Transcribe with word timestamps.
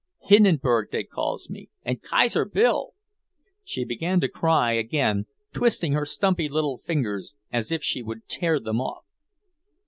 Hindenburg, 0.23 0.89
dey 0.89 1.03
calls 1.03 1.47
me, 1.47 1.69
and 1.83 2.01
Kaiser 2.01 2.43
Bill!" 2.43 2.93
She 3.63 3.85
began 3.85 4.19
to 4.21 4.27
cry 4.27 4.73
again, 4.73 5.27
twisting 5.53 5.93
her 5.93 6.07
stumpy 6.07 6.49
little 6.49 6.79
fingers 6.79 7.35
as 7.51 7.71
if 7.71 7.83
she 7.83 8.01
would 8.01 8.27
tear 8.27 8.59
them 8.59 8.81
off. 8.81 9.05